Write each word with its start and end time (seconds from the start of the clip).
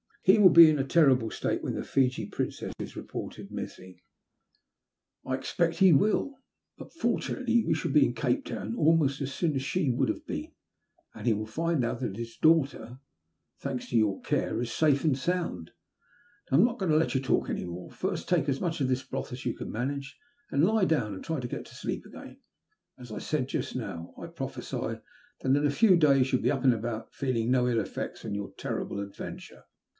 He 0.23 0.37
will 0.39 0.49
be 0.49 0.69
in 0.69 0.79
a 0.79 0.83
terrible 0.83 1.29
state 1.29 1.63
when 1.63 1.73
the 1.75 1.83
Fiji 1.83 2.25
Princess 2.25 2.73
is 2.79 2.95
reported 2.95 3.51
missing." 3.51 4.01
''I 5.25 5.33
expect 5.35 5.77
he 5.77 5.93
will; 5.93 6.37
but, 6.77 6.93
fortunately, 6.93 7.63
we 7.65 7.73
shall 7.73 7.91
be 7.91 8.05
in 8.05 8.13
Cape 8.13 8.45
Town 8.45 8.75
almost 8.75 9.21
as 9.21 9.33
soon 9.33 9.55
as 9.55 9.61
she 9.63 9.91
would 9.91 10.09
have 10.09 10.25
been, 10.25 10.51
and 11.13 11.25
he 11.27 11.33
will 11.33 11.47
find 11.47 11.83
that 11.83 12.01
his 12.15 12.37
daugliter, 12.39 12.99
thanks 13.59 13.89
to 13.89 13.97
your 13.97 14.21
care, 14.21 14.59
is 14.61 14.71
safe 14.71 15.03
and 15.03 15.17
sound. 15.17 15.71
Now 16.51 16.57
I 16.57 16.61
am 16.61 16.65
not 16.65 16.79
going 16.79 16.91
to 16.91 16.97
let 16.97 17.13
you 17.15 17.21
talk 17.21 17.49
any 17.49 17.65
more. 17.65 17.89
First, 17.91 18.27
take 18.29 18.49
as 18.49 18.61
much 18.61 18.79
of 18.81 18.87
this 18.87 19.03
broth 19.03 19.31
as 19.31 19.45
you 19.45 19.55
can 19.55 19.71
manage, 19.71 20.17
and 20.51 20.61
then 20.61 20.69
lie 20.69 20.85
down 20.85 21.13
and 21.13 21.23
try 21.23 21.39
to 21.39 21.47
get 21.47 21.65
to 21.65 21.75
sleep 21.75 22.05
again. 22.05 22.37
As 22.97 23.11
I 23.11 23.19
said 23.19 23.47
just 23.49 23.75
now, 23.75 24.15
I 24.19 24.27
prophesy 24.27 24.77
that 25.41 25.55
in 25.55 25.55
a 25.57 25.71
few 25.71 25.95
days 25.95 26.31
you'll 26.31 26.41
be 26.41 26.51
up 26.51 26.63
and 26.63 26.73
about, 26.73 27.13
feeling 27.13 27.51
no 27.51 27.67
ill 27.67 27.77
e£fects 27.83 28.19
from 28.19 28.33
your 28.33 28.51
terrible 28.57 28.99
adventure." 28.99 29.63